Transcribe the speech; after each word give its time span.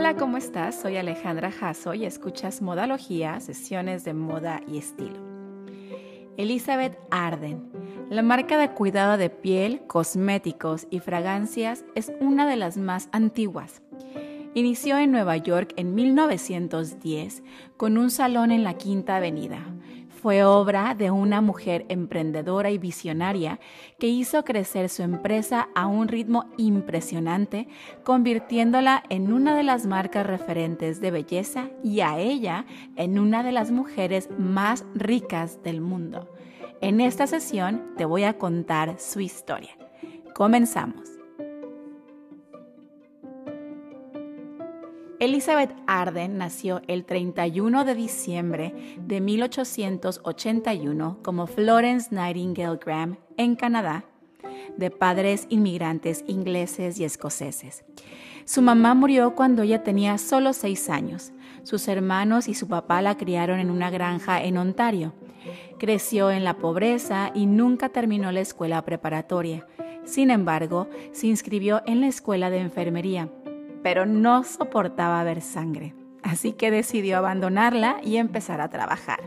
Hola, 0.00 0.16
¿cómo 0.16 0.38
estás? 0.38 0.80
Soy 0.80 0.96
Alejandra 0.96 1.52
Jasso 1.52 1.92
y 1.92 2.06
escuchas 2.06 2.62
Modalogía, 2.62 3.38
sesiones 3.38 4.02
de 4.02 4.14
moda 4.14 4.62
y 4.66 4.78
estilo. 4.78 5.18
Elizabeth 6.38 6.98
Arden, 7.10 7.70
la 8.08 8.22
marca 8.22 8.56
de 8.56 8.70
cuidado 8.70 9.18
de 9.18 9.28
piel, 9.28 9.82
cosméticos 9.86 10.86
y 10.88 11.00
fragancias 11.00 11.84
es 11.94 12.10
una 12.18 12.48
de 12.48 12.56
las 12.56 12.78
más 12.78 13.10
antiguas. 13.12 13.82
Inició 14.54 14.96
en 14.96 15.12
Nueva 15.12 15.36
York 15.36 15.74
en 15.76 15.94
1910 15.94 17.42
con 17.76 17.98
un 17.98 18.10
salón 18.10 18.52
en 18.52 18.64
la 18.64 18.78
Quinta 18.78 19.16
Avenida, 19.16 19.66
fue 20.20 20.44
obra 20.44 20.94
de 20.94 21.10
una 21.10 21.40
mujer 21.40 21.86
emprendedora 21.88 22.70
y 22.70 22.78
visionaria 22.78 23.58
que 23.98 24.08
hizo 24.08 24.44
crecer 24.44 24.88
su 24.88 25.02
empresa 25.02 25.68
a 25.74 25.86
un 25.86 26.08
ritmo 26.08 26.50
impresionante, 26.58 27.68
convirtiéndola 28.04 29.02
en 29.08 29.32
una 29.32 29.56
de 29.56 29.62
las 29.62 29.86
marcas 29.86 30.26
referentes 30.26 31.00
de 31.00 31.10
belleza 31.10 31.70
y 31.82 32.00
a 32.00 32.18
ella 32.18 32.66
en 32.96 33.18
una 33.18 33.42
de 33.42 33.52
las 33.52 33.70
mujeres 33.70 34.28
más 34.38 34.84
ricas 34.94 35.62
del 35.62 35.80
mundo. 35.80 36.28
En 36.80 37.00
esta 37.00 37.26
sesión 37.26 37.94
te 37.96 38.04
voy 38.04 38.24
a 38.24 38.38
contar 38.38 38.96
su 38.98 39.20
historia. 39.20 39.76
Comenzamos. 40.34 41.09
Elizabeth 45.20 45.70
Arden 45.86 46.38
nació 46.38 46.80
el 46.88 47.04
31 47.04 47.84
de 47.84 47.94
diciembre 47.94 48.96
de 49.06 49.20
1881 49.20 51.18
como 51.22 51.46
Florence 51.46 52.08
Nightingale 52.10 52.78
Graham 52.82 53.18
en 53.36 53.54
Canadá, 53.54 54.06
de 54.78 54.90
padres 54.90 55.46
inmigrantes 55.50 56.24
ingleses 56.26 56.98
y 56.98 57.04
escoceses. 57.04 57.84
Su 58.46 58.62
mamá 58.62 58.94
murió 58.94 59.34
cuando 59.34 59.60
ella 59.62 59.82
tenía 59.82 60.16
solo 60.16 60.54
seis 60.54 60.88
años. 60.88 61.32
Sus 61.64 61.86
hermanos 61.88 62.48
y 62.48 62.54
su 62.54 62.66
papá 62.66 63.02
la 63.02 63.18
criaron 63.18 63.60
en 63.60 63.70
una 63.70 63.90
granja 63.90 64.42
en 64.42 64.56
Ontario. 64.56 65.12
Creció 65.78 66.30
en 66.30 66.44
la 66.44 66.56
pobreza 66.56 67.30
y 67.34 67.44
nunca 67.44 67.90
terminó 67.90 68.32
la 68.32 68.40
escuela 68.40 68.82
preparatoria. 68.86 69.66
Sin 70.04 70.30
embargo, 70.30 70.88
se 71.12 71.26
inscribió 71.26 71.82
en 71.84 72.00
la 72.00 72.06
escuela 72.06 72.48
de 72.48 72.60
enfermería 72.60 73.28
pero 73.82 74.06
no 74.06 74.44
soportaba 74.44 75.22
ver 75.24 75.40
sangre, 75.40 75.94
así 76.22 76.52
que 76.52 76.70
decidió 76.70 77.18
abandonarla 77.18 78.00
y 78.02 78.16
empezar 78.16 78.60
a 78.60 78.68
trabajar. 78.68 79.20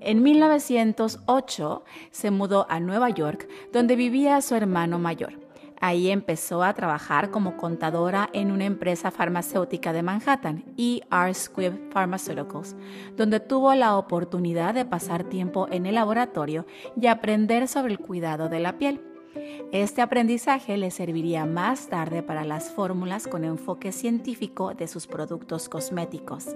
En 0.00 0.22
1908 0.22 1.84
se 2.10 2.30
mudó 2.30 2.66
a 2.68 2.78
Nueva 2.78 3.08
York, 3.08 3.48
donde 3.72 3.96
vivía 3.96 4.40
su 4.42 4.54
hermano 4.54 4.98
mayor. 4.98 5.44
Ahí 5.80 6.10
empezó 6.10 6.62
a 6.62 6.72
trabajar 6.72 7.30
como 7.30 7.56
contadora 7.56 8.28
en 8.32 8.52
una 8.52 8.64
empresa 8.64 9.10
farmacéutica 9.10 9.92
de 9.92 10.02
Manhattan, 10.02 10.64
ER 10.76 11.34
Squibb 11.34 11.90
Pharmaceuticals, 11.90 12.76
donde 13.16 13.40
tuvo 13.40 13.74
la 13.74 13.96
oportunidad 13.96 14.74
de 14.74 14.84
pasar 14.84 15.24
tiempo 15.24 15.68
en 15.70 15.86
el 15.86 15.96
laboratorio 15.96 16.66
y 17.00 17.06
aprender 17.06 17.68
sobre 17.68 17.92
el 17.92 17.98
cuidado 17.98 18.48
de 18.48 18.60
la 18.60 18.78
piel. 18.78 19.13
Este 19.72 20.02
aprendizaje 20.02 20.76
le 20.76 20.90
serviría 20.90 21.46
más 21.46 21.88
tarde 21.88 22.22
para 22.22 22.44
las 22.44 22.70
fórmulas 22.70 23.26
con 23.26 23.44
enfoque 23.44 23.92
científico 23.92 24.74
de 24.74 24.86
sus 24.86 25.06
productos 25.06 25.68
cosméticos. 25.68 26.54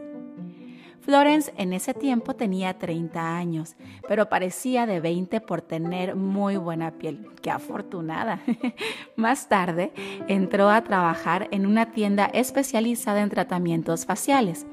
Florence 1.01 1.53
en 1.57 1.73
ese 1.73 1.95
tiempo 1.95 2.37
tenía 2.37 2.79
30 2.79 3.37
años, 3.37 3.77
pero 4.07 4.29
parecía 4.29 4.85
de 4.85 5.01
20 5.01 5.41
por 5.41 5.63
tener 5.63 6.17
muy 6.17 6.57
buena 6.57 6.99
piel. 6.99 7.27
¡Qué 7.41 7.51
afortunada! 7.51 8.41
Más 9.17 9.49
tarde 9.49 9.93
entró 10.29 10.69
a 10.69 10.85
trabajar 10.85 11.49
en 11.51 11.67
una 11.67 11.93
tienda 11.93 12.27
especializada 12.27 13.23
en 13.23 13.31
tratamientos 13.31 14.05
faciales 14.05 14.67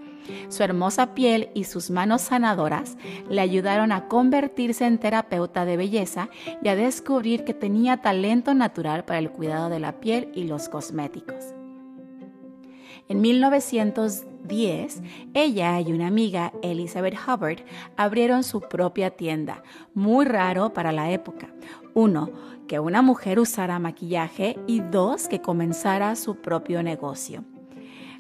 su 0.50 0.64
hermosa 0.64 1.14
piel 1.14 1.50
y 1.54 1.66
sus 1.66 1.90
manos 1.90 2.22
sanadoras 2.22 2.98
le 3.30 3.42
ayudaron 3.42 3.92
a 3.92 4.08
convertirse 4.08 4.86
en 4.86 4.98
terapeuta 4.98 5.66
de 5.66 5.78
belleza 5.78 6.30
y 6.62 6.68
a 6.68 6.76
descubrir 6.76 7.44
que 7.44 7.54
tenía 7.54 7.98
talento 7.98 8.54
natural 8.54 9.06
para 9.06 9.20
el 9.20 9.32
cuidado 9.32 9.70
de 9.70 9.80
la 9.80 10.00
piel 10.00 10.32
y 10.34 10.46
los 10.46 10.70
cosméticos. 10.70 11.54
En 13.08 13.22
1910, 13.22 15.02
ella 15.36 15.80
y 15.80 15.94
una 15.94 16.08
amiga, 16.08 16.54
Elizabeth 16.64 17.16
Hubbard, 17.16 17.60
abrieron 17.98 18.44
su 18.44 18.62
propia 18.62 19.12
tienda, 19.12 19.62
muy 19.94 20.26
raro 20.26 20.74
para 20.74 20.92
la 20.92 21.12
época. 21.12 21.54
Uno, 21.94 22.32
que 22.68 22.80
una 22.80 23.04
mujer 23.04 23.40
usara 23.40 23.78
maquillaje 23.78 24.58
y 24.66 24.80
dos, 24.80 25.28
que 25.28 25.40
comenzara 25.40 26.16
su 26.16 26.42
propio 26.42 26.82
negocio. 26.82 27.44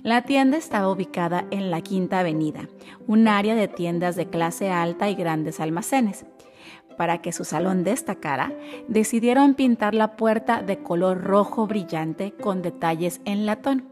La 0.05 0.21
tienda 0.21 0.55
estaba 0.57 0.91
ubicada 0.91 1.47
en 1.49 1.71
la 1.71 1.81
Quinta 1.81 2.19
Avenida, 2.19 2.69
un 3.07 3.27
área 3.27 3.55
de 3.55 3.67
tiendas 3.67 4.16
de 4.16 4.29
clase 4.29 4.69
alta 4.69 5.09
y 5.09 5.16
grandes 5.16 5.59
almacenes. 5.59 6.27
Para 6.95 7.23
que 7.23 7.31
su 7.31 7.43
salón 7.43 7.83
destacara, 7.83 8.53
decidieron 8.88 9.55
pintar 9.55 9.95
la 9.95 10.16
puerta 10.16 10.61
de 10.61 10.77
color 10.77 11.23
rojo 11.23 11.66
brillante 11.66 12.33
con 12.33 12.61
detalles 12.61 13.19
en 13.25 13.47
latón. 13.47 13.89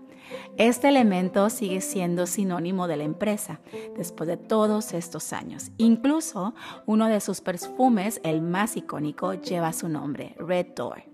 Este 0.58 0.90
elemento 0.90 1.50
sigue 1.50 1.82
siendo 1.82 2.28
sinónimo 2.28 2.88
de 2.88 2.98
la 2.98 3.06
empresa 3.06 3.60
después 3.98 4.28
de 4.28 4.38
todos 4.38 4.94
estos 4.94 5.34
años. 5.34 5.72
Incluso 5.80 6.54
uno 6.86 7.08
de 7.08 7.22
sus 7.22 7.42
perfumes, 7.42 8.22
el 8.24 8.44
más 8.44 8.78
icónico, 8.78 9.34
lleva 9.34 9.74
su 9.74 9.90
nombre, 9.90 10.36
Red 10.38 10.76
Door. 10.76 11.13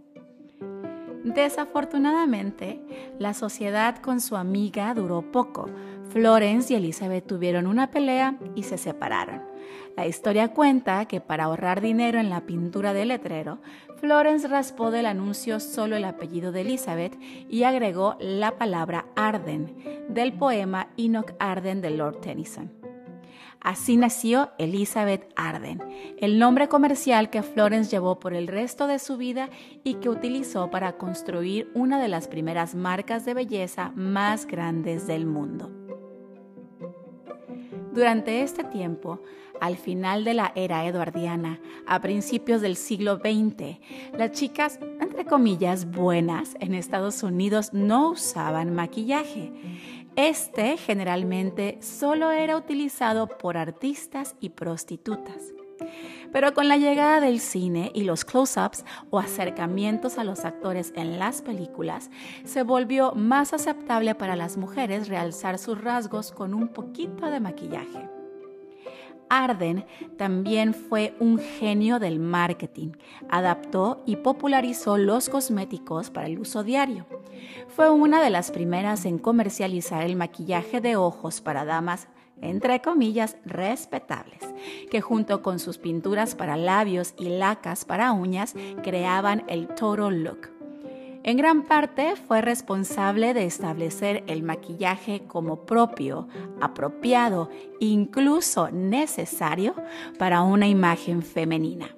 Desafortunadamente, 1.24 2.82
la 3.20 3.34
sociedad 3.34 3.98
con 3.98 4.22
su 4.22 4.36
amiga 4.38 4.94
duró 4.94 5.22
poco. 5.32 5.70
Florence 6.10 6.74
y 6.74 6.78
Elizabeth 6.78 7.28
tuvieron 7.28 7.68
una 7.68 7.92
pelea 7.92 8.38
y 8.56 8.64
se 8.64 8.78
separaron. 8.78 9.42
La 9.96 10.08
historia 10.08 10.54
cuenta 10.54 11.06
que 11.06 11.20
para 11.20 11.44
ahorrar 11.44 11.82
dinero 11.82 12.20
en 12.20 12.30
la 12.30 12.46
pintura 12.46 12.94
del 12.94 13.10
letrero, 13.10 13.60
Florence 13.98 14.48
raspó 14.48 14.92
del 14.92 15.06
anuncio 15.06 15.60
solo 15.60 15.98
el 15.98 16.06
apellido 16.06 16.54
de 16.54 16.62
Elizabeth 16.62 17.20
y 17.50 17.64
agregó 17.64 18.16
la 18.20 18.58
palabra 18.58 19.08
Arden 19.16 19.76
del 20.08 20.32
poema 20.34 20.88
Enoch 20.96 21.34
Arden 21.38 21.82
de 21.82 21.90
Lord 21.92 22.22
Tennyson. 22.22 22.79
Así 23.62 23.98
nació 23.98 24.52
Elizabeth 24.58 25.32
Arden, 25.36 25.82
el 26.18 26.40
nombre 26.40 26.70
comercial 26.70 27.30
que 27.30 27.44
Florence 27.44 27.92
llevó 27.92 28.20
por 28.20 28.34
el 28.34 28.48
resto 28.48 28.88
de 28.88 29.00
su 29.00 29.18
vida 29.18 29.50
y 29.84 29.96
que 29.96 30.10
utilizó 30.10 30.72
para 30.72 30.98
construir 30.98 31.70
una 31.74 32.02
de 32.02 32.08
las 32.08 32.28
primeras 32.28 32.74
marcas 32.74 33.26
de 33.26 33.34
belleza 33.34 33.92
más 33.96 34.46
grandes 34.46 35.08
del 35.08 35.26
mundo. 35.26 35.72
Durante 37.92 38.44
este 38.44 38.64
tiempo, 38.64 39.22
al 39.60 39.76
final 39.76 40.24
de 40.24 40.34
la 40.34 40.54
era 40.56 40.86
eduardiana, 40.86 41.60
a 41.86 42.00
principios 42.00 42.62
del 42.62 42.76
siglo 42.76 43.18
XX, 43.18 43.80
las 44.18 44.32
chicas, 44.32 44.80
entre 45.02 45.26
comillas, 45.26 45.90
buenas 45.90 46.56
en 46.60 46.76
Estados 46.76 47.24
Unidos 47.24 47.74
no 47.74 48.12
usaban 48.12 48.74
maquillaje. 48.74 49.52
Este 50.20 50.76
generalmente 50.76 51.78
solo 51.82 52.32
era 52.32 52.58
utilizado 52.58 53.30
por 53.30 53.56
artistas 53.56 54.36
y 54.42 54.50
prostitutas. 54.50 55.54
Pero 56.34 56.54
con 56.54 56.68
la 56.68 56.76
llegada 56.76 57.22
del 57.22 57.40
cine 57.40 57.90
y 57.96 58.04
los 58.04 58.26
close-ups 58.26 58.84
o 59.12 59.20
acercamientos 59.20 60.18
a 60.18 60.26
los 60.26 60.44
actores 60.44 60.92
en 60.98 61.20
las 61.20 61.42
películas, 61.42 62.12
se 62.44 62.64
volvió 62.64 63.14
más 63.14 63.54
aceptable 63.54 64.14
para 64.14 64.36
las 64.36 64.58
mujeres 64.58 65.08
realzar 65.08 65.58
sus 65.58 65.82
rasgos 65.82 66.34
con 66.34 66.54
un 66.54 66.68
poquito 66.68 67.28
de 67.28 67.40
maquillaje. 67.40 68.19
Arden 69.30 69.86
también 70.18 70.74
fue 70.74 71.16
un 71.20 71.40
genio 71.40 72.00
del 72.00 72.20
marketing. 72.20 72.92
Adaptó 73.30 74.04
y 74.06 74.18
popularizó 74.18 74.98
los 74.98 75.30
cosméticos 75.30 76.10
para 76.10 76.28
el 76.28 76.40
uso 76.40 76.64
diario. 76.64 77.06
Fue 77.68 77.90
una 77.90 78.22
de 78.22 78.30
las 78.30 78.52
primeras 78.52 79.06
en 79.06 79.18
comercializar 79.18 80.04
el 80.04 80.16
maquillaje 80.16 80.82
de 80.82 80.96
ojos 80.96 81.42
para 81.42 81.66
damas 81.66 82.08
entre 82.42 82.82
comillas, 82.82 83.38
respetables, 83.46 84.40
que 84.90 85.02
junto 85.02 85.42
con 85.42 85.60
sus 85.60 85.78
pinturas 85.78 86.36
para 86.36 86.56
labios 86.56 87.14
y 87.18 87.30
lacas 87.30 87.86
para 87.86 88.14
uñas 88.14 88.56
creaban 88.82 89.44
el 89.48 89.68
total 89.68 90.24
look. 90.24 90.59
En 91.24 91.38
gran 91.38 91.64
parte 91.64 92.16
fue 92.16 92.42
responsable 92.42 93.34
de 93.34 93.46
establecer 93.46 94.24
el 94.28 94.42
maquillaje 94.42 95.24
como 95.28 95.66
propio, 95.66 96.28
apropiado, 96.62 97.50
incluso 97.80 98.72
necesario 98.72 99.76
para 100.18 100.42
una 100.42 100.68
imagen 100.68 101.22
femenina. 101.22 101.96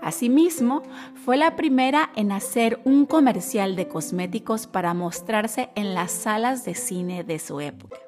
Asimismo, 0.00 0.82
fue 1.24 1.36
la 1.36 1.56
primera 1.56 2.10
en 2.14 2.30
hacer 2.30 2.80
un 2.84 3.04
comercial 3.04 3.74
de 3.74 3.88
cosméticos 3.88 4.66
para 4.66 4.94
mostrarse 4.94 5.70
en 5.74 5.94
las 5.94 6.12
salas 6.12 6.64
de 6.64 6.74
cine 6.74 7.24
de 7.24 7.38
su 7.38 7.60
época. 7.60 8.07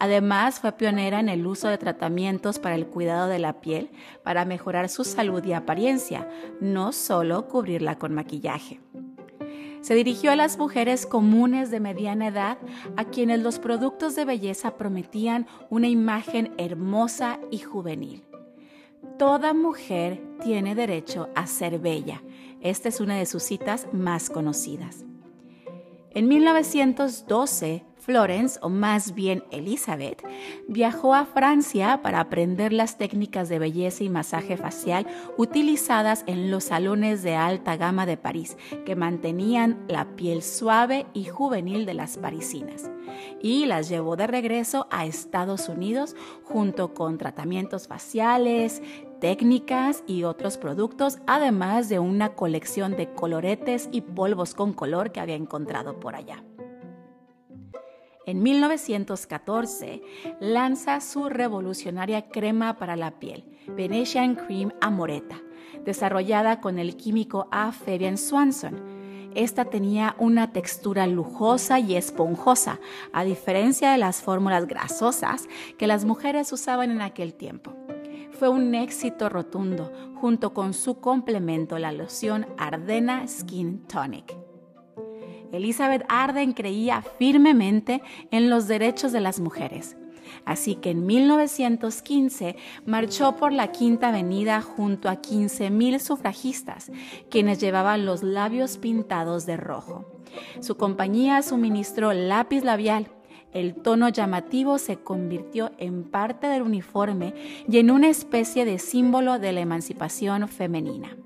Además, 0.00 0.60
fue 0.60 0.72
pionera 0.72 1.18
en 1.18 1.28
el 1.28 1.46
uso 1.46 1.68
de 1.68 1.78
tratamientos 1.78 2.58
para 2.58 2.76
el 2.76 2.86
cuidado 2.86 3.26
de 3.26 3.40
la 3.40 3.60
piel 3.60 3.90
para 4.22 4.44
mejorar 4.44 4.88
su 4.88 5.02
salud 5.04 5.44
y 5.44 5.52
apariencia, 5.52 6.28
no 6.60 6.92
solo 6.92 7.48
cubrirla 7.48 7.98
con 7.98 8.14
maquillaje. 8.14 8.80
Se 9.80 9.94
dirigió 9.94 10.32
a 10.32 10.36
las 10.36 10.58
mujeres 10.58 11.06
comunes 11.06 11.70
de 11.70 11.80
mediana 11.80 12.28
edad 12.28 12.58
a 12.96 13.04
quienes 13.04 13.40
los 13.40 13.58
productos 13.58 14.14
de 14.16 14.24
belleza 14.24 14.76
prometían 14.76 15.46
una 15.70 15.88
imagen 15.88 16.52
hermosa 16.58 17.38
y 17.50 17.58
juvenil. 17.58 18.24
Toda 19.18 19.54
mujer 19.54 20.22
tiene 20.42 20.74
derecho 20.74 21.28
a 21.34 21.46
ser 21.46 21.78
bella. 21.78 22.22
Esta 22.60 22.88
es 22.88 23.00
una 23.00 23.16
de 23.16 23.26
sus 23.26 23.42
citas 23.42 23.88
más 23.92 24.30
conocidas. 24.30 25.04
En 26.10 26.28
1912, 26.28 27.84
Florence, 28.08 28.58
o 28.62 28.70
más 28.70 29.14
bien 29.14 29.44
Elizabeth, 29.50 30.26
viajó 30.66 31.14
a 31.14 31.26
Francia 31.26 32.00
para 32.00 32.20
aprender 32.20 32.72
las 32.72 32.96
técnicas 32.96 33.50
de 33.50 33.58
belleza 33.58 34.02
y 34.02 34.08
masaje 34.08 34.56
facial 34.56 35.06
utilizadas 35.36 36.24
en 36.26 36.50
los 36.50 36.64
salones 36.64 37.22
de 37.22 37.36
alta 37.36 37.76
gama 37.76 38.06
de 38.06 38.16
París, 38.16 38.56
que 38.86 38.96
mantenían 38.96 39.84
la 39.88 40.16
piel 40.16 40.42
suave 40.42 41.04
y 41.12 41.26
juvenil 41.26 41.84
de 41.84 41.92
las 41.92 42.16
parisinas, 42.16 42.90
y 43.42 43.66
las 43.66 43.90
llevó 43.90 44.16
de 44.16 44.26
regreso 44.26 44.86
a 44.90 45.04
Estados 45.04 45.68
Unidos 45.68 46.16
junto 46.44 46.94
con 46.94 47.18
tratamientos 47.18 47.88
faciales, 47.88 48.80
técnicas 49.20 50.02
y 50.06 50.24
otros 50.24 50.56
productos, 50.56 51.18
además 51.26 51.90
de 51.90 51.98
una 51.98 52.30
colección 52.30 52.96
de 52.96 53.12
coloretes 53.12 53.90
y 53.92 54.00
polvos 54.00 54.54
con 54.54 54.72
color 54.72 55.12
que 55.12 55.20
había 55.20 55.36
encontrado 55.36 56.00
por 56.00 56.16
allá. 56.16 56.42
En 58.28 58.42
1914 58.42 60.02
lanza 60.38 61.00
su 61.00 61.30
revolucionaria 61.30 62.28
crema 62.28 62.76
para 62.76 62.94
la 62.94 63.18
piel, 63.18 63.42
Venetian 63.68 64.34
Cream 64.34 64.70
Amoretta, 64.82 65.40
desarrollada 65.86 66.60
con 66.60 66.78
el 66.78 66.98
químico 66.98 67.48
A. 67.50 67.72
Fabian 67.72 68.18
Swanson. 68.18 69.30
Esta 69.34 69.64
tenía 69.64 70.14
una 70.18 70.52
textura 70.52 71.06
lujosa 71.06 71.80
y 71.80 71.96
esponjosa, 71.96 72.80
a 73.14 73.24
diferencia 73.24 73.92
de 73.92 73.98
las 73.98 74.20
fórmulas 74.20 74.66
grasosas 74.66 75.48
que 75.78 75.86
las 75.86 76.04
mujeres 76.04 76.52
usaban 76.52 76.90
en 76.90 77.00
aquel 77.00 77.32
tiempo. 77.32 77.72
Fue 78.32 78.50
un 78.50 78.74
éxito 78.74 79.30
rotundo, 79.30 79.90
junto 80.16 80.52
con 80.52 80.74
su 80.74 81.00
complemento, 81.00 81.78
la 81.78 81.92
loción 81.92 82.46
Ardena 82.58 83.26
Skin 83.26 83.86
Tonic. 83.86 84.47
Elizabeth 85.52 86.04
Arden 86.08 86.52
creía 86.52 87.02
firmemente 87.02 88.02
en 88.30 88.50
los 88.50 88.68
derechos 88.68 89.12
de 89.12 89.20
las 89.20 89.40
mujeres. 89.40 89.96
Así 90.44 90.76
que 90.76 90.90
en 90.90 91.06
1915 91.06 92.56
marchó 92.86 93.36
por 93.36 93.52
la 93.52 93.72
Quinta 93.72 94.08
Avenida 94.08 94.60
junto 94.62 95.08
a 95.08 95.20
15.000 95.20 95.98
sufragistas, 95.98 96.90
quienes 97.30 97.60
llevaban 97.60 98.06
los 98.06 98.22
labios 98.22 98.78
pintados 98.78 99.46
de 99.46 99.56
rojo. 99.56 100.06
Su 100.60 100.76
compañía 100.76 101.42
suministró 101.42 102.12
lápiz 102.12 102.62
labial. 102.62 103.08
El 103.52 103.74
tono 103.74 104.10
llamativo 104.10 104.78
se 104.78 104.96
convirtió 104.96 105.70
en 105.78 106.04
parte 106.04 106.48
del 106.48 106.62
uniforme 106.62 107.34
y 107.66 107.78
en 107.78 107.90
una 107.90 108.08
especie 108.08 108.66
de 108.66 108.78
símbolo 108.78 109.38
de 109.38 109.52
la 109.52 109.60
emancipación 109.60 110.46
femenina. 110.48 111.16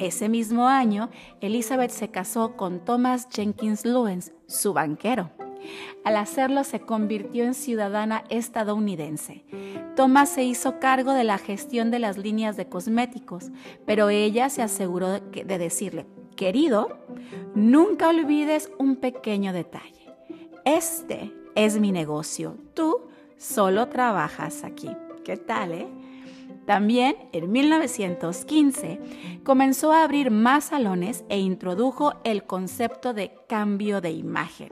Ese 0.00 0.30
mismo 0.30 0.66
año, 0.66 1.10
Elizabeth 1.42 1.90
se 1.90 2.08
casó 2.08 2.56
con 2.56 2.82
Thomas 2.86 3.28
Jenkins 3.30 3.84
Lewis, 3.84 4.32
su 4.46 4.72
banquero. 4.72 5.30
Al 6.04 6.16
hacerlo 6.16 6.64
se 6.64 6.80
convirtió 6.80 7.44
en 7.44 7.52
ciudadana 7.52 8.24
estadounidense. 8.30 9.44
Thomas 9.96 10.30
se 10.30 10.42
hizo 10.42 10.80
cargo 10.80 11.12
de 11.12 11.24
la 11.24 11.36
gestión 11.36 11.90
de 11.90 11.98
las 11.98 12.16
líneas 12.16 12.56
de 12.56 12.66
cosméticos, 12.66 13.50
pero 13.84 14.08
ella 14.08 14.48
se 14.48 14.62
aseguró 14.62 15.20
de 15.20 15.58
decirle, 15.58 16.06
querido, 16.34 16.96
nunca 17.54 18.08
olvides 18.08 18.72
un 18.78 18.96
pequeño 18.96 19.52
detalle. 19.52 20.14
Este 20.64 21.30
es 21.54 21.78
mi 21.78 21.92
negocio, 21.92 22.56
tú 22.72 23.02
solo 23.36 23.88
trabajas 23.88 24.64
aquí. 24.64 24.88
¿Qué 25.24 25.36
tal, 25.36 25.72
eh? 25.72 25.88
También 26.66 27.16
en 27.32 27.50
1915 27.50 29.00
comenzó 29.44 29.92
a 29.92 30.04
abrir 30.04 30.30
más 30.30 30.66
salones 30.66 31.24
e 31.28 31.38
introdujo 31.38 32.14
el 32.24 32.44
concepto 32.44 33.12
de 33.12 33.34
cambio 33.48 34.00
de 34.00 34.12
imagen. 34.12 34.68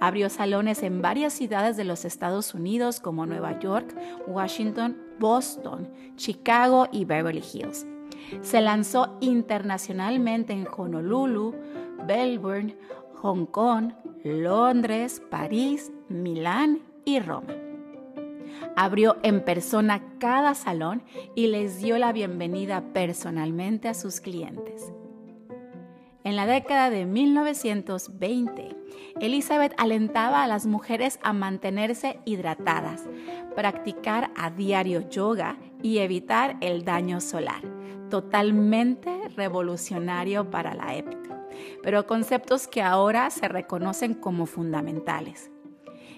Abrió 0.00 0.30
salones 0.30 0.82
en 0.82 1.02
varias 1.02 1.34
ciudades 1.34 1.76
de 1.76 1.84
los 1.84 2.04
Estados 2.04 2.54
Unidos 2.54 3.00
como 3.00 3.26
Nueva 3.26 3.58
York, 3.58 3.94
Washington, 4.26 4.96
Boston, 5.18 5.88
Chicago 6.16 6.88
y 6.90 7.04
Beverly 7.04 7.44
Hills. 7.52 7.86
Se 8.40 8.60
lanzó 8.60 9.16
internacionalmente 9.20 10.52
en 10.52 10.66
Honolulu, 10.74 11.54
Melbourne, 12.06 12.76
Hong 13.16 13.46
Kong, 13.46 13.92
Londres, 14.24 15.22
París, 15.30 15.92
Milán 16.08 16.80
y 17.04 17.20
Roma 17.20 17.54
abrió 18.76 19.16
en 19.22 19.44
persona 19.44 20.02
cada 20.18 20.54
salón 20.54 21.02
y 21.34 21.48
les 21.48 21.78
dio 21.78 21.98
la 21.98 22.12
bienvenida 22.12 22.92
personalmente 22.92 23.88
a 23.88 23.94
sus 23.94 24.20
clientes. 24.20 24.92
En 26.24 26.36
la 26.36 26.46
década 26.46 26.88
de 26.88 27.04
1920, 27.04 28.74
Elizabeth 29.20 29.74
alentaba 29.76 30.42
a 30.42 30.46
las 30.46 30.64
mujeres 30.64 31.18
a 31.22 31.34
mantenerse 31.34 32.18
hidratadas, 32.24 33.02
practicar 33.54 34.30
a 34.34 34.50
diario 34.50 35.08
yoga 35.10 35.58
y 35.82 35.98
evitar 35.98 36.56
el 36.62 36.82
daño 36.84 37.20
solar, 37.20 37.60
totalmente 38.08 39.28
revolucionario 39.36 40.50
para 40.50 40.74
la 40.74 40.94
época, 40.94 41.46
pero 41.82 42.06
conceptos 42.06 42.68
que 42.68 42.80
ahora 42.80 43.28
se 43.28 43.46
reconocen 43.46 44.14
como 44.14 44.46
fundamentales. 44.46 45.50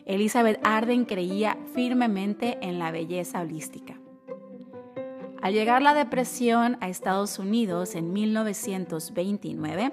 Elizabeth 0.07 0.61
Arden 0.63 1.05
creía 1.05 1.59
firmemente 1.75 2.59
en 2.63 2.79
la 2.79 2.93
belleza 2.93 3.41
holística. 3.41 3.99
Al 5.47 5.53
llegar 5.53 5.81
la 5.81 5.95
depresión 5.95 6.77
a 6.81 6.89
Estados 6.89 7.39
Unidos 7.39 7.95
en 7.95 8.13
1929, 8.13 9.93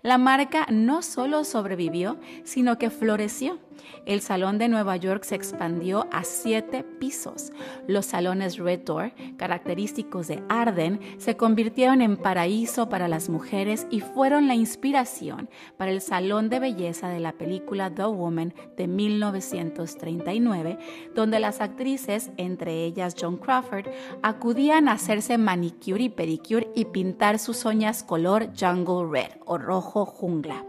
la 0.00 0.16
marca 0.16 0.66
no 0.70 1.02
solo 1.02 1.44
sobrevivió, 1.44 2.18
sino 2.44 2.78
que 2.78 2.88
floreció. 2.88 3.58
El 4.06 4.20
Salón 4.20 4.58
de 4.58 4.68
Nueva 4.68 4.96
York 4.96 5.24
se 5.24 5.34
expandió 5.34 6.06
a 6.12 6.24
siete 6.24 6.84
pisos. 6.84 7.52
Los 7.86 8.06
salones 8.06 8.58
Red 8.58 8.80
Door, 8.80 9.12
característicos 9.36 10.28
de 10.28 10.42
Arden, 10.48 11.00
se 11.18 11.36
convirtieron 11.36 12.00
en 12.00 12.16
paraíso 12.16 12.88
para 12.88 13.08
las 13.08 13.28
mujeres 13.28 13.86
y 13.90 14.00
fueron 14.00 14.48
la 14.48 14.54
inspiración 14.54 15.48
para 15.76 15.90
el 15.90 16.00
Salón 16.00 16.48
de 16.48 16.60
Belleza 16.60 17.08
de 17.08 17.20
la 17.20 17.32
película 17.32 17.94
The 17.94 18.04
Woman 18.04 18.54
de 18.76 18.86
1939, 18.86 20.78
donde 21.14 21.40
las 21.40 21.60
actrices, 21.60 22.30
entre 22.36 22.84
ellas 22.84 23.14
John 23.18 23.36
Crawford, 23.36 23.88
acudían 24.22 24.88
a 24.88 24.93
hacerse 24.94 25.38
manicure 25.38 26.04
y 26.04 26.08
pedicure 26.08 26.70
y 26.74 26.86
pintar 26.86 27.38
sus 27.38 27.64
uñas 27.64 28.02
color 28.02 28.50
jungle 28.58 29.08
red 29.10 29.30
o 29.44 29.58
rojo 29.58 30.06
jungla. 30.06 30.64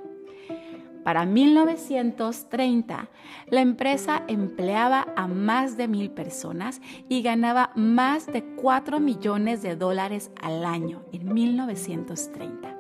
Para 1.06 1.26
1930, 1.26 3.10
la 3.52 3.62
empresa 3.62 4.24
empleaba 4.28 5.08
a 5.16 5.28
más 5.28 5.78
de 5.78 5.88
mil 5.88 6.10
personas 6.10 6.82
y 7.08 7.22
ganaba 7.22 7.72
más 7.76 8.26
de 8.26 8.44
4 8.44 9.00
millones 9.00 9.62
de 9.62 9.76
dólares 9.76 10.32
al 10.42 10.66
año 10.66 11.04
en 11.12 11.32
1930. 11.32 12.75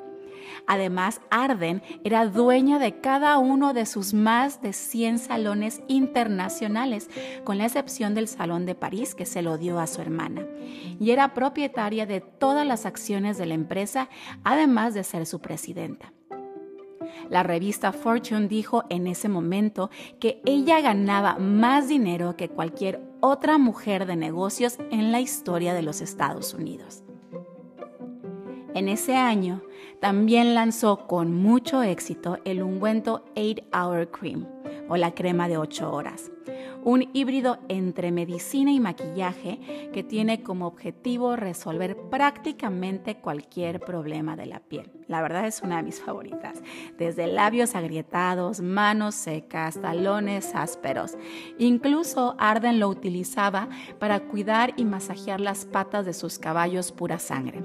Además, 0.67 1.21
Arden 1.29 1.83
era 2.03 2.25
dueña 2.25 2.79
de 2.79 2.99
cada 2.99 3.37
uno 3.37 3.73
de 3.73 3.85
sus 3.85 4.13
más 4.13 4.61
de 4.61 4.73
100 4.73 5.19
salones 5.19 5.81
internacionales, 5.87 7.09
con 7.43 7.57
la 7.57 7.65
excepción 7.65 8.15
del 8.15 8.27
Salón 8.27 8.65
de 8.65 8.75
París 8.75 9.15
que 9.15 9.25
se 9.25 9.41
lo 9.41 9.57
dio 9.57 9.79
a 9.79 9.87
su 9.87 10.01
hermana, 10.01 10.45
y 10.99 11.11
era 11.11 11.33
propietaria 11.33 12.05
de 12.05 12.21
todas 12.21 12.65
las 12.65 12.85
acciones 12.85 13.37
de 13.37 13.45
la 13.45 13.53
empresa, 13.53 14.09
además 14.43 14.93
de 14.93 15.03
ser 15.03 15.25
su 15.25 15.39
presidenta. 15.39 16.11
La 17.29 17.43
revista 17.43 17.91
Fortune 17.91 18.47
dijo 18.47 18.83
en 18.89 19.07
ese 19.07 19.29
momento 19.29 19.89
que 20.19 20.41
ella 20.45 20.81
ganaba 20.81 21.37
más 21.37 21.87
dinero 21.87 22.35
que 22.35 22.49
cualquier 22.49 23.01
otra 23.19 23.57
mujer 23.57 24.05
de 24.05 24.15
negocios 24.15 24.77
en 24.91 25.11
la 25.11 25.19
historia 25.19 25.73
de 25.73 25.81
los 25.81 26.01
Estados 26.01 26.53
Unidos. 26.53 27.04
En 28.75 28.89
ese 28.89 29.15
año 29.15 29.61
también 30.01 30.53
lanzó 30.53 31.07
con 31.07 31.33
mucho 31.33 31.81
éxito 31.81 32.39
el 32.43 32.61
ungüento 32.61 33.23
8 33.37 33.63
Hour 33.73 34.11
Cream 34.11 34.45
o 34.89 34.97
la 34.97 35.15
crema 35.15 35.47
de 35.47 35.57
8 35.57 35.93
horas 35.93 36.29
un 36.85 37.09
híbrido 37.13 37.57
entre 37.67 38.11
medicina 38.11 38.71
y 38.71 38.79
maquillaje 38.79 39.89
que 39.91 40.03
tiene 40.03 40.43
como 40.43 40.67
objetivo 40.67 41.35
resolver 41.35 41.97
prácticamente 42.11 43.15
cualquier 43.15 43.79
problema 43.79 44.35
de 44.35 44.45
la 44.45 44.59
piel. 44.59 44.91
La 45.07 45.21
verdad 45.21 45.45
es 45.45 45.61
una 45.61 45.77
de 45.77 45.83
mis 45.83 46.01
favoritas, 46.01 46.63
desde 46.97 47.27
labios 47.27 47.75
agrietados, 47.75 48.61
manos 48.61 49.13
secas, 49.13 49.79
talones 49.79 50.55
ásperos. 50.55 51.15
Incluso 51.59 52.35
Arden 52.39 52.79
lo 52.79 52.89
utilizaba 52.89 53.69
para 53.99 54.21
cuidar 54.21 54.73
y 54.77 54.85
masajear 54.85 55.39
las 55.41 55.65
patas 55.65 56.07
de 56.07 56.13
sus 56.13 56.39
caballos 56.39 56.91
pura 56.91 57.19
sangre. 57.19 57.61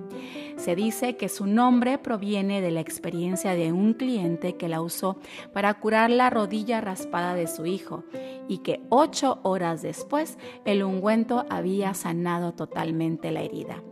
Se 0.57 0.77
dice 0.77 1.17
que 1.17 1.31
su 1.31 1.47
nombre 1.47 1.97
proviene 1.97 2.61
de 2.61 2.71
la 2.71 2.81
experiencia 2.81 3.55
de 3.55 3.73
un 3.73 3.95
cliente 3.95 4.57
que 4.57 4.69
la 4.69 4.83
usó 4.83 5.17
para 5.55 5.73
curar 5.75 6.11
la 6.11 6.29
rodilla 6.29 6.83
raspada 6.83 7.35
de 7.35 7.47
su 7.47 7.65
hijo 7.65 8.05
y 8.49 8.59
que 8.59 8.83
ocho 8.91 9.41
horas 9.45 9.81
después 9.81 10.37
el 10.67 10.83
ungüento 10.83 11.47
había 11.49 11.95
sanado 11.95 12.53
totalmente 12.53 13.31
la 13.31 13.41
herida. 13.41 13.83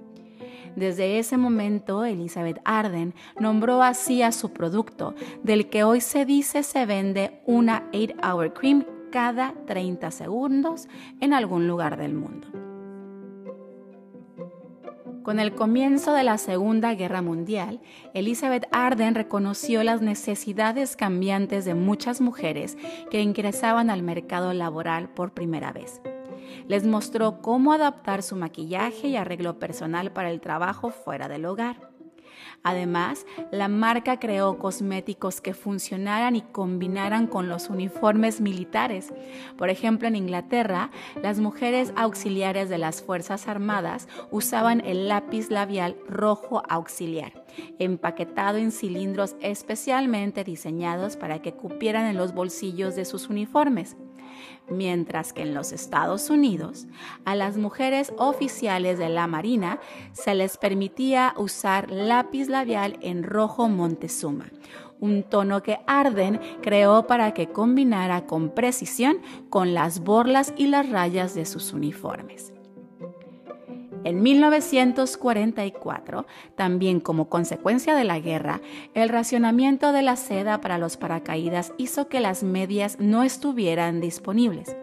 Desde 0.78 1.18
ese 1.18 1.36
momento, 1.36 2.04
Elizabeth 2.04 2.60
Arden 2.64 3.12
nombró 3.40 3.82
así 3.82 4.22
a 4.22 4.30
su 4.30 4.52
producto, 4.52 5.16
del 5.42 5.68
que 5.68 5.82
hoy 5.82 6.00
se 6.00 6.24
dice 6.24 6.62
se 6.62 6.86
vende 6.86 7.40
una 7.46 7.90
8-hour 7.90 8.52
cream 8.52 8.84
cada 9.10 9.54
30 9.66 10.12
segundos 10.12 10.86
en 11.20 11.32
algún 11.32 11.66
lugar 11.66 11.96
del 11.96 12.14
mundo. 12.14 12.46
Con 15.24 15.40
el 15.40 15.56
comienzo 15.56 16.12
de 16.12 16.22
la 16.22 16.38
Segunda 16.38 16.94
Guerra 16.94 17.22
Mundial, 17.22 17.80
Elizabeth 18.14 18.68
Arden 18.70 19.16
reconoció 19.16 19.82
las 19.82 20.00
necesidades 20.00 20.94
cambiantes 20.94 21.64
de 21.64 21.74
muchas 21.74 22.20
mujeres 22.20 22.78
que 23.10 23.20
ingresaban 23.20 23.90
al 23.90 24.04
mercado 24.04 24.52
laboral 24.52 25.08
por 25.08 25.32
primera 25.32 25.72
vez. 25.72 26.00
Les 26.66 26.86
mostró 26.86 27.40
cómo 27.40 27.72
adaptar 27.72 28.22
su 28.22 28.36
maquillaje 28.36 29.08
y 29.08 29.16
arreglo 29.16 29.58
personal 29.58 30.12
para 30.12 30.30
el 30.30 30.40
trabajo 30.40 30.90
fuera 30.90 31.28
del 31.28 31.44
hogar. 31.44 31.88
Además, 32.62 33.24
la 33.52 33.68
marca 33.68 34.18
creó 34.18 34.58
cosméticos 34.58 35.40
que 35.40 35.54
funcionaran 35.54 36.36
y 36.36 36.42
combinaran 36.42 37.26
con 37.26 37.48
los 37.48 37.70
uniformes 37.70 38.40
militares. 38.40 39.12
Por 39.56 39.70
ejemplo, 39.70 40.08
en 40.08 40.16
Inglaterra, 40.16 40.90
las 41.22 41.38
mujeres 41.38 41.92
auxiliares 41.96 42.68
de 42.68 42.78
las 42.78 43.02
Fuerzas 43.02 43.48
Armadas 43.48 44.08
usaban 44.30 44.82
el 44.84 45.08
lápiz 45.08 45.50
labial 45.50 45.96
rojo 46.08 46.62
auxiliar, 46.68 47.44
empaquetado 47.78 48.58
en 48.58 48.72
cilindros 48.72 49.36
especialmente 49.40 50.44
diseñados 50.44 51.16
para 51.16 51.40
que 51.40 51.54
cupieran 51.54 52.06
en 52.06 52.16
los 52.16 52.34
bolsillos 52.34 52.96
de 52.96 53.04
sus 53.04 53.28
uniformes 53.28 53.96
mientras 54.68 55.32
que 55.32 55.42
en 55.42 55.54
los 55.54 55.72
Estados 55.72 56.30
Unidos 56.30 56.86
a 57.24 57.34
las 57.34 57.56
mujeres 57.56 58.12
oficiales 58.18 58.98
de 58.98 59.08
la 59.08 59.26
Marina 59.26 59.80
se 60.12 60.34
les 60.34 60.56
permitía 60.56 61.34
usar 61.36 61.90
lápiz 61.90 62.48
labial 62.48 62.98
en 63.00 63.22
rojo 63.22 63.68
Montezuma, 63.68 64.50
un 65.00 65.22
tono 65.22 65.62
que 65.62 65.78
Arden 65.86 66.40
creó 66.62 67.06
para 67.06 67.32
que 67.32 67.48
combinara 67.48 68.26
con 68.26 68.50
precisión 68.50 69.18
con 69.50 69.74
las 69.74 70.00
borlas 70.00 70.52
y 70.56 70.66
las 70.66 70.88
rayas 70.88 71.34
de 71.34 71.46
sus 71.46 71.72
uniformes. 71.72 72.52
En 74.04 74.22
1944, 74.22 76.26
también 76.54 77.00
como 77.00 77.28
consecuencia 77.28 77.94
de 77.94 78.04
la 78.04 78.20
guerra, 78.20 78.60
el 78.94 79.08
racionamiento 79.08 79.92
de 79.92 80.02
la 80.02 80.16
seda 80.16 80.60
para 80.60 80.78
los 80.78 80.96
paracaídas 80.96 81.72
hizo 81.78 82.08
que 82.08 82.20
las 82.20 82.42
medias 82.42 82.98
no 83.00 83.22
estuvieran 83.22 84.00
disponibles. 84.00 84.76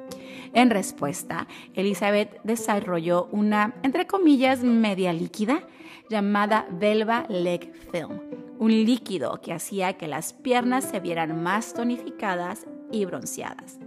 En 0.54 0.70
respuesta, 0.70 1.48
Elizabeth 1.74 2.40
desarrolló 2.44 3.28
una, 3.32 3.76
entre 3.84 4.08
comillas, 4.08 4.64
media 4.64 5.12
líquida 5.12 5.64
llamada 6.10 6.68
Velva 6.72 7.26
Leg 7.30 7.74
Film, 7.92 8.20
un 8.60 8.72
líquido 8.72 9.42
que 9.42 9.54
hacía 9.54 9.94
que 9.94 10.08
las 10.08 10.34
piernas 10.34 10.86
se 10.86 11.00
vieran 11.00 11.44
más 11.44 11.74
tonificadas 11.74 12.66
y 12.92 13.06
bronceadas. 13.06 13.80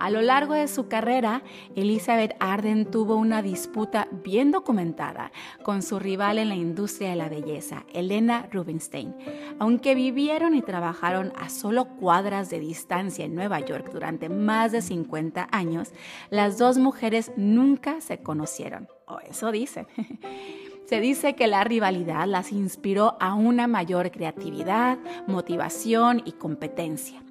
A 0.00 0.08
lo 0.08 0.22
largo 0.22 0.54
de 0.54 0.66
su 0.66 0.88
carrera, 0.88 1.42
Elizabeth 1.76 2.34
Arden 2.40 2.90
tuvo 2.90 3.16
una 3.16 3.42
disputa 3.42 4.08
bien 4.24 4.50
documentada 4.50 5.30
con 5.62 5.82
su 5.82 5.98
rival 5.98 6.38
en 6.38 6.48
la 6.48 6.54
industria 6.54 7.10
de 7.10 7.16
la 7.16 7.28
belleza, 7.28 7.84
Elena 7.92 8.48
Rubinstein. 8.50 9.14
Aunque 9.58 9.94
vivieron 9.94 10.54
y 10.54 10.62
trabajaron 10.62 11.34
a 11.38 11.50
solo 11.50 11.84
cuadras 11.84 12.48
de 12.48 12.60
distancia 12.60 13.26
en 13.26 13.34
Nueva 13.34 13.60
York 13.60 13.90
durante 13.92 14.30
más 14.30 14.72
de 14.72 14.80
50 14.80 15.48
años, 15.52 15.92
las 16.30 16.56
dos 16.56 16.78
mujeres 16.78 17.30
nunca 17.36 18.00
se 18.00 18.22
conocieron, 18.22 18.88
o 19.06 19.20
eso 19.20 19.52
dicen. 19.52 19.86
Se 20.86 20.98
dice 20.98 21.36
que 21.36 21.46
la 21.46 21.62
rivalidad 21.62 22.26
las 22.26 22.50
inspiró 22.50 23.16
a 23.20 23.34
una 23.34 23.68
mayor 23.68 24.10
creatividad, 24.10 24.98
motivación 25.28 26.20
y 26.24 26.32
competencia. 26.32 27.22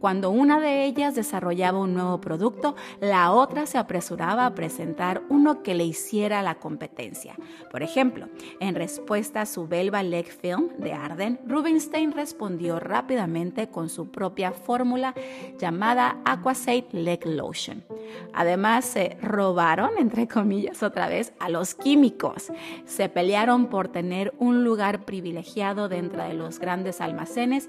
Cuando 0.00 0.30
una 0.30 0.60
de 0.60 0.84
ellas 0.84 1.14
desarrollaba 1.14 1.78
un 1.78 1.94
nuevo 1.94 2.20
producto, 2.20 2.76
la 3.00 3.32
otra 3.32 3.66
se 3.66 3.78
apresuraba 3.78 4.46
a 4.46 4.54
presentar 4.54 5.22
uno 5.28 5.62
que 5.62 5.74
le 5.74 5.84
hiciera 5.84 6.42
la 6.42 6.56
competencia. 6.56 7.34
Por 7.70 7.82
ejemplo, 7.82 8.28
en 8.60 8.74
respuesta 8.74 9.42
a 9.42 9.46
su 9.46 9.66
Belva 9.66 10.02
Leg 10.02 10.26
Film 10.26 10.68
de 10.78 10.92
Arden, 10.92 11.40
Rubinstein 11.46 12.12
respondió 12.12 12.80
rápidamente 12.80 13.68
con 13.68 13.88
su 13.88 14.10
propia 14.10 14.52
fórmula 14.52 15.14
llamada 15.58 16.18
Aquasate 16.24 16.88
Leg 16.92 17.26
Lotion. 17.26 17.84
Además, 18.32 18.84
se 18.84 19.16
robaron, 19.22 19.90
entre 19.98 20.28
comillas 20.28 20.82
otra 20.82 21.08
vez, 21.08 21.32
a 21.38 21.48
los 21.48 21.74
químicos. 21.74 22.52
Se 22.84 23.08
pelearon 23.08 23.66
por 23.66 23.88
tener 23.88 24.34
un 24.38 24.64
lugar 24.64 25.04
privilegiado 25.04 25.88
dentro 25.88 26.22
de 26.22 26.34
los 26.34 26.58
grandes 26.58 27.00
almacenes 27.00 27.68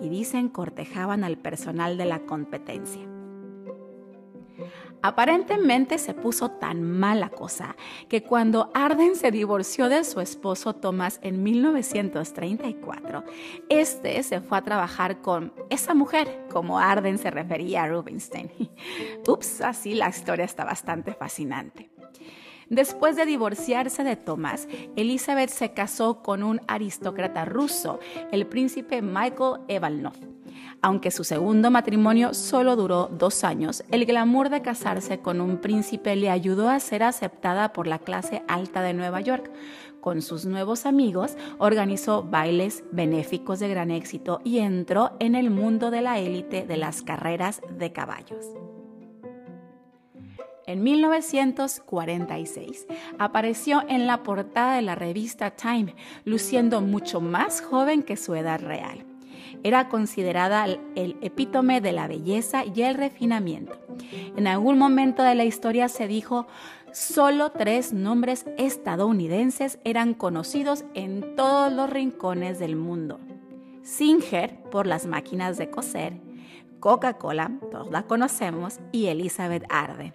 y 0.00 0.08
dicen 0.08 0.48
cortejaban 0.48 1.24
al 1.24 1.38
personal 1.38 1.96
de 1.96 2.04
la 2.04 2.20
competencia. 2.20 3.02
Aparentemente 5.04 5.98
se 5.98 6.14
puso 6.14 6.52
tan 6.52 6.82
mala 6.82 7.28
cosa 7.28 7.74
que 8.08 8.22
cuando 8.22 8.70
Arden 8.72 9.16
se 9.16 9.32
divorció 9.32 9.88
de 9.88 10.04
su 10.04 10.20
esposo 10.20 10.76
Thomas 10.76 11.18
en 11.22 11.42
1934, 11.42 13.24
este 13.68 14.22
se 14.22 14.40
fue 14.40 14.58
a 14.58 14.62
trabajar 14.62 15.20
con 15.20 15.52
esa 15.70 15.94
mujer, 15.94 16.46
como 16.52 16.78
Arden 16.78 17.18
se 17.18 17.32
refería 17.32 17.82
a 17.82 17.88
Rubinstein. 17.88 18.50
Ups, 19.26 19.60
así 19.60 19.94
la 19.94 20.08
historia 20.08 20.44
está 20.44 20.64
bastante 20.64 21.14
fascinante. 21.14 21.91
Después 22.72 23.16
de 23.16 23.26
divorciarse 23.26 24.02
de 24.02 24.16
Thomas, 24.16 24.66
Elizabeth 24.96 25.50
se 25.50 25.74
casó 25.74 26.22
con 26.22 26.42
un 26.42 26.62
aristócrata 26.66 27.44
ruso, 27.44 28.00
el 28.30 28.46
príncipe 28.46 29.02
Michael 29.02 29.60
Evalnov. 29.68 30.14
Aunque 30.80 31.10
su 31.10 31.22
segundo 31.22 31.70
matrimonio 31.70 32.32
solo 32.32 32.74
duró 32.74 33.10
dos 33.12 33.44
años, 33.44 33.84
el 33.90 34.06
glamour 34.06 34.48
de 34.48 34.62
casarse 34.62 35.18
con 35.18 35.42
un 35.42 35.58
príncipe 35.58 36.16
le 36.16 36.30
ayudó 36.30 36.70
a 36.70 36.80
ser 36.80 37.02
aceptada 37.02 37.74
por 37.74 37.86
la 37.86 37.98
clase 37.98 38.42
alta 38.48 38.80
de 38.80 38.94
Nueva 38.94 39.20
York. 39.20 39.50
Con 40.00 40.22
sus 40.22 40.46
nuevos 40.46 40.86
amigos 40.86 41.36
organizó 41.58 42.22
bailes 42.22 42.84
benéficos 42.90 43.58
de 43.58 43.68
gran 43.68 43.90
éxito 43.90 44.40
y 44.44 44.60
entró 44.60 45.10
en 45.20 45.34
el 45.34 45.50
mundo 45.50 45.90
de 45.90 46.00
la 46.00 46.18
élite 46.18 46.64
de 46.64 46.78
las 46.78 47.02
carreras 47.02 47.60
de 47.78 47.92
caballos. 47.92 48.46
En 50.66 50.82
1946 50.82 52.86
apareció 53.18 53.82
en 53.88 54.06
la 54.06 54.22
portada 54.22 54.76
de 54.76 54.82
la 54.82 54.94
revista 54.94 55.50
Time, 55.50 55.94
luciendo 56.24 56.80
mucho 56.80 57.20
más 57.20 57.60
joven 57.60 58.02
que 58.02 58.16
su 58.16 58.34
edad 58.34 58.60
real. 58.60 59.04
Era 59.64 59.88
considerada 59.88 60.66
el 60.94 61.16
epítome 61.20 61.80
de 61.80 61.92
la 61.92 62.08
belleza 62.08 62.64
y 62.64 62.82
el 62.82 62.94
refinamiento. 62.94 63.78
En 64.36 64.46
algún 64.46 64.78
momento 64.78 65.22
de 65.22 65.34
la 65.34 65.44
historia 65.44 65.88
se 65.88 66.06
dijo, 66.06 66.46
solo 66.92 67.50
tres 67.50 67.92
nombres 67.92 68.46
estadounidenses 68.56 69.78
eran 69.84 70.14
conocidos 70.14 70.84
en 70.94 71.36
todos 71.36 71.72
los 71.72 71.90
rincones 71.90 72.58
del 72.58 72.76
mundo. 72.76 73.20
Singer 73.82 74.62
por 74.70 74.86
las 74.86 75.06
máquinas 75.06 75.58
de 75.58 75.70
coser, 75.70 76.20
Coca-Cola, 76.80 77.52
todos 77.70 77.90
la 77.90 78.04
conocemos, 78.04 78.80
y 78.90 79.06
Elizabeth 79.06 79.64
Arden. 79.68 80.14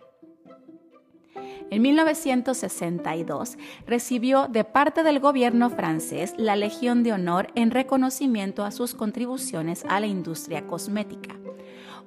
En 1.69 1.81
1962 1.81 3.57
recibió 3.85 4.47
de 4.47 4.63
parte 4.63 5.03
del 5.03 5.19
gobierno 5.19 5.69
francés 5.69 6.33
la 6.37 6.55
Legión 6.55 7.03
de 7.03 7.13
Honor 7.13 7.47
en 7.55 7.71
reconocimiento 7.71 8.63
a 8.63 8.71
sus 8.71 8.95
contribuciones 8.95 9.83
a 9.89 9.99
la 9.99 10.07
industria 10.07 10.65
cosmética. 10.65 11.35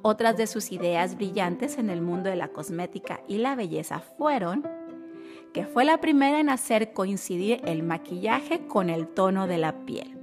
Otras 0.03 0.37
de 0.37 0.47
sus 0.47 0.73
ideas 0.73 1.17
brillantes 1.17 1.77
en 1.77 1.91
el 1.91 2.01
mundo 2.01 2.31
de 2.31 2.37
la 2.37 2.49
cosmética 2.49 3.21
y 3.29 3.39
la 3.39 3.55
belleza 3.55 4.01
fueron 4.17 4.67
que 5.53 5.67
fue 5.67 5.85
la 5.85 6.01
primera 6.01 6.41
en 6.41 6.49
hacer 6.49 6.93
coincidir 6.93 7.61
el 7.65 7.83
maquillaje 7.83 8.67
con 8.67 8.89
el 8.89 9.09
tono 9.09 9.47
de 9.47 9.59
la 9.59 9.85
piel 9.85 10.20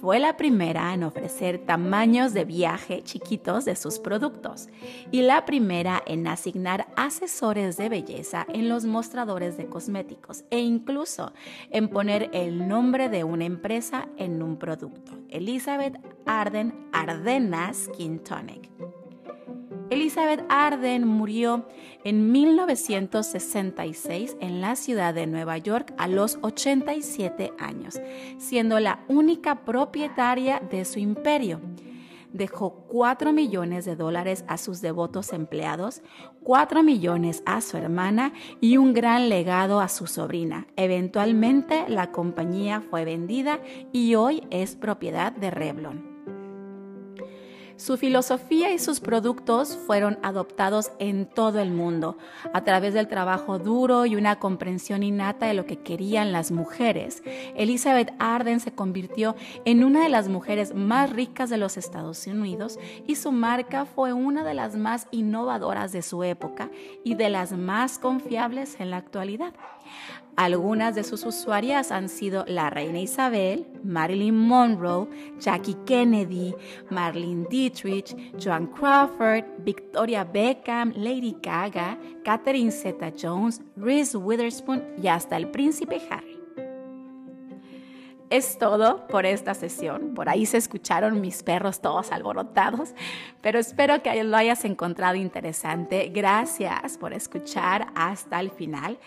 fue 0.00 0.18
la 0.20 0.36
primera 0.36 0.94
en 0.94 1.02
ofrecer 1.02 1.58
tamaños 1.58 2.32
de 2.32 2.44
viaje 2.44 3.02
chiquitos 3.02 3.64
de 3.64 3.74
sus 3.74 3.98
productos 3.98 4.68
y 5.10 5.22
la 5.22 5.44
primera 5.44 6.02
en 6.06 6.26
asignar 6.26 6.86
asesores 6.96 7.76
de 7.76 7.88
belleza 7.88 8.46
en 8.48 8.68
los 8.68 8.84
mostradores 8.84 9.56
de 9.56 9.66
cosméticos 9.66 10.44
e 10.50 10.60
incluso 10.60 11.32
en 11.70 11.88
poner 11.88 12.30
el 12.32 12.68
nombre 12.68 13.08
de 13.08 13.24
una 13.24 13.44
empresa 13.44 14.08
en 14.16 14.42
un 14.42 14.56
producto. 14.56 15.12
Elizabeth 15.28 15.96
Arden 16.26 16.88
Ardena 16.92 17.72
Skin 17.74 18.20
Tonic. 18.20 18.97
Elizabeth 19.90 20.44
Arden 20.50 21.06
murió 21.06 21.66
en 22.04 22.30
1966 22.30 24.36
en 24.40 24.60
la 24.60 24.76
ciudad 24.76 25.14
de 25.14 25.26
Nueva 25.26 25.56
York 25.56 25.94
a 25.96 26.08
los 26.08 26.38
87 26.42 27.54
años, 27.58 27.98
siendo 28.36 28.80
la 28.80 29.02
única 29.08 29.64
propietaria 29.64 30.60
de 30.70 30.84
su 30.84 30.98
imperio. 30.98 31.62
Dejó 32.32 32.84
4 32.88 33.32
millones 33.32 33.86
de 33.86 33.96
dólares 33.96 34.44
a 34.46 34.58
sus 34.58 34.82
devotos 34.82 35.32
empleados, 35.32 36.02
4 36.42 36.82
millones 36.82 37.42
a 37.46 37.62
su 37.62 37.78
hermana 37.78 38.34
y 38.60 38.76
un 38.76 38.92
gran 38.92 39.30
legado 39.30 39.80
a 39.80 39.88
su 39.88 40.06
sobrina. 40.06 40.66
Eventualmente 40.76 41.86
la 41.88 42.12
compañía 42.12 42.82
fue 42.82 43.06
vendida 43.06 43.60
y 43.92 44.16
hoy 44.16 44.42
es 44.50 44.76
propiedad 44.76 45.32
de 45.32 45.50
Revlon. 45.50 46.07
Su 47.78 47.96
filosofía 47.96 48.72
y 48.72 48.80
sus 48.80 48.98
productos 48.98 49.78
fueron 49.86 50.18
adoptados 50.24 50.90
en 50.98 51.26
todo 51.26 51.60
el 51.60 51.70
mundo 51.70 52.18
a 52.52 52.64
través 52.64 52.92
del 52.92 53.06
trabajo 53.06 53.60
duro 53.60 54.04
y 54.04 54.16
una 54.16 54.40
comprensión 54.40 55.04
innata 55.04 55.46
de 55.46 55.54
lo 55.54 55.64
que 55.64 55.78
querían 55.78 56.32
las 56.32 56.50
mujeres. 56.50 57.22
Elizabeth 57.54 58.12
Arden 58.18 58.58
se 58.58 58.72
convirtió 58.72 59.36
en 59.64 59.84
una 59.84 60.02
de 60.02 60.08
las 60.08 60.28
mujeres 60.28 60.74
más 60.74 61.10
ricas 61.10 61.50
de 61.50 61.56
los 61.56 61.76
Estados 61.76 62.26
Unidos 62.26 62.80
y 63.06 63.14
su 63.14 63.30
marca 63.30 63.84
fue 63.84 64.12
una 64.12 64.42
de 64.42 64.54
las 64.54 64.74
más 64.74 65.06
innovadoras 65.12 65.92
de 65.92 66.02
su 66.02 66.24
época 66.24 66.70
y 67.04 67.14
de 67.14 67.30
las 67.30 67.52
más 67.52 68.00
confiables 68.00 68.80
en 68.80 68.90
la 68.90 68.96
actualidad. 68.96 69.54
Algunas 70.38 70.94
de 70.94 71.02
sus 71.02 71.26
usuarias 71.26 71.90
han 71.90 72.08
sido 72.08 72.44
la 72.46 72.70
reina 72.70 73.00
Isabel, 73.00 73.66
Marilyn 73.82 74.36
Monroe, 74.36 75.08
Jackie 75.40 75.76
Kennedy, 75.84 76.54
Marlene 76.90 77.44
Dietrich, 77.50 78.14
Joan 78.40 78.68
Crawford, 78.68 79.44
Victoria 79.64 80.22
Beckham, 80.22 80.92
Lady 80.94 81.36
Gaga, 81.42 81.98
Catherine 82.24 82.70
Zeta-Jones, 82.70 83.62
Reese 83.76 84.16
Witherspoon 84.16 84.84
y 85.02 85.08
hasta 85.08 85.36
el 85.36 85.50
príncipe 85.50 86.00
Harry. 86.08 86.38
Es 88.30 88.58
todo 88.58 89.06
por 89.06 89.24
esta 89.24 89.54
sesión. 89.54 90.12
Por 90.14 90.28
ahí 90.28 90.44
se 90.44 90.58
escucharon 90.58 91.20
mis 91.20 91.42
perros 91.42 91.80
todos 91.80 92.12
alborotados, 92.12 92.94
pero 93.40 93.58
espero 93.58 94.02
que 94.02 94.22
lo 94.22 94.36
hayas 94.36 94.66
encontrado 94.66 95.14
interesante. 95.16 96.10
Gracias 96.12 96.98
por 96.98 97.14
escuchar 97.14 97.86
hasta 97.94 98.38
el 98.40 98.50
final. 98.50 98.98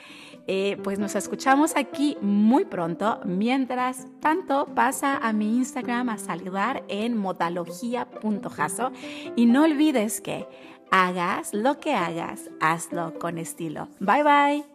Eh, 0.47 0.77
pues 0.83 0.99
nos 0.99 1.15
escuchamos 1.15 1.75
aquí 1.75 2.17
muy 2.21 2.65
pronto. 2.65 3.19
Mientras 3.25 4.07
tanto, 4.19 4.67
pasa 4.75 5.17
a 5.17 5.33
mi 5.33 5.57
Instagram 5.57 6.09
a 6.09 6.17
saludar 6.17 6.83
en 6.87 7.17
modalogía.jaso 7.17 8.91
y 9.35 9.45
no 9.45 9.63
olvides 9.63 10.21
que 10.21 10.47
hagas 10.91 11.53
lo 11.53 11.79
que 11.79 11.93
hagas, 11.93 12.49
hazlo 12.59 13.17
con 13.17 13.37
estilo. 13.37 13.87
Bye 13.99 14.23
bye. 14.23 14.70